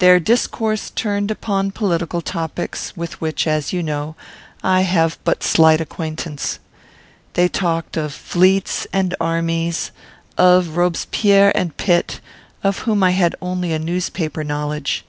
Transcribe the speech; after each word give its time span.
Their 0.00 0.18
discourse 0.18 0.90
turned 0.90 1.30
upon 1.30 1.70
political 1.70 2.20
topics, 2.20 2.96
with 2.96 3.20
which, 3.20 3.46
as 3.46 3.72
you 3.72 3.80
know, 3.80 4.16
I 4.60 4.80
have 4.80 5.18
but 5.22 5.44
slight 5.44 5.80
acquaintance. 5.80 6.58
They 7.34 7.46
talked 7.46 7.96
of 7.96 8.12
fleets 8.12 8.88
and 8.92 9.14
armies, 9.20 9.92
of 10.36 10.76
Robespierre 10.76 11.56
and 11.56 11.76
Pitt, 11.76 12.20
of 12.64 12.78
whom 12.80 13.04
I 13.04 13.12
had 13.12 13.36
only 13.40 13.72
a 13.72 13.78
newspaper 13.78 14.42
knowledge. 14.42 15.04